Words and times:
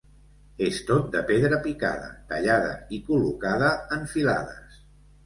És 0.67 0.77
tot 0.85 1.11
de 1.15 1.19
pedra 1.27 1.59
picada, 1.67 2.07
tallada 2.31 2.71
i 2.97 3.01
col·locada 3.11 3.69
en 3.99 4.09
filades. 4.15 4.81